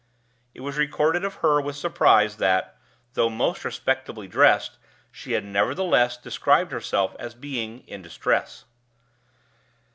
[0.55, 2.75] It was recorded of her with surprise that,
[3.13, 4.79] though most respectably dressed,
[5.11, 8.65] she had nevertheless described herself as being "in distress."